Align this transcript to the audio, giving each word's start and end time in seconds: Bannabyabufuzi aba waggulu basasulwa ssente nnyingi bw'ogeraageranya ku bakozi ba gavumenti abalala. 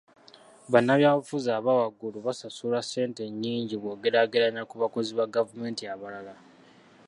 Bannabyabufuzi 0.71 1.49
aba 1.57 1.71
waggulu 1.79 2.17
basasulwa 2.27 2.79
ssente 2.83 3.23
nnyingi 3.29 3.75
bw'ogeraageranya 3.79 4.63
ku 4.69 4.75
bakozi 4.81 5.11
ba 5.17 5.25
gavumenti 5.35 5.83
abalala. 5.93 6.33